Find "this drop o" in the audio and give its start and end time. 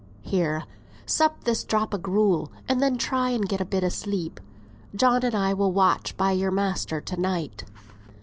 1.43-1.97